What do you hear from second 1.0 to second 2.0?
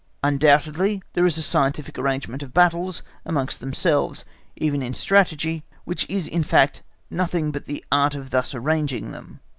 there is a scientific